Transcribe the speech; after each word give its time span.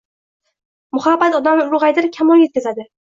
Muhabbat 0.97 1.37
odamni 1.41 1.67
ulg‘aytirib, 1.75 2.13
kamolga 2.17 2.47
yetkazadi 2.47 2.89